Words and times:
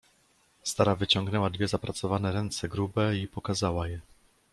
"Stara 0.63 0.95
wyciągnęła 0.95 1.49
dwie 1.49 1.67
zapracowane 1.67 2.31
ręce 2.31 2.69
grube 2.69 3.17
i 3.17 3.27
pokazała 3.27 3.87
je." 3.87 3.99